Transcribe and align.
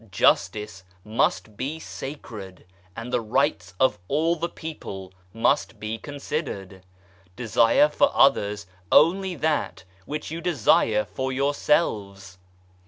Justice 0.09 0.83
must 1.05 1.55
be 1.55 1.77
sacred, 1.79 2.65
and 2.95 3.13
the 3.13 3.21
rights 3.21 3.75
of 3.79 3.99
all 4.07 4.35
the 4.35 4.49
people 4.49 5.13
must 5.31 5.79
be 5.79 5.99
considered. 5.99 6.83
Desire 7.35 7.87
for 7.87 8.09
others 8.11 8.65
only 8.91 9.35
that 9.35 9.83
which 10.07 10.31
you 10.31 10.41
desire 10.41 11.05
for 11.05 11.31
yourselves. 11.31 12.39